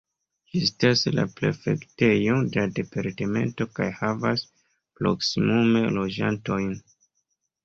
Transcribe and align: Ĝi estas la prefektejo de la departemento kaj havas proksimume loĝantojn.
Ĝi 0.51 0.59
estas 0.67 1.01
la 1.17 1.25
prefektejo 1.39 2.37
de 2.55 2.59
la 2.63 2.71
departemento 2.79 3.69
kaj 3.81 3.89
havas 4.01 4.45
proksimume 5.03 5.85
loĝantojn. 6.01 6.75